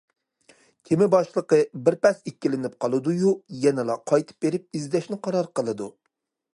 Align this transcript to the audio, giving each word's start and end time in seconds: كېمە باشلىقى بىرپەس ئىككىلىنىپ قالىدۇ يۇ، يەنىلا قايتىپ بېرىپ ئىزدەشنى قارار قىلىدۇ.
كېمە 0.89 1.07
باشلىقى 1.15 1.59
بىرپەس 1.89 2.23
ئىككىلىنىپ 2.31 2.79
قالىدۇ 2.85 3.15
يۇ، 3.19 3.35
يەنىلا 3.67 4.01
قايتىپ 4.13 4.45
بېرىپ 4.47 4.79
ئىزدەشنى 4.81 5.25
قارار 5.29 5.55
قىلىدۇ. 5.61 5.95